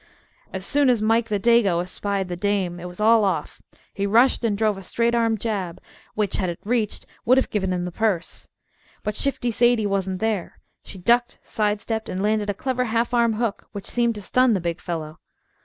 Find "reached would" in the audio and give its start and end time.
6.65-7.37